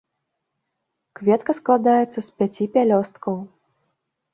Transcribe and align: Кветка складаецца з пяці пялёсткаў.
Кветка 1.21 1.51
складаецца 1.59 2.19
з 2.27 2.27
пяці 2.41 2.63
пялёсткаў. 2.79 3.35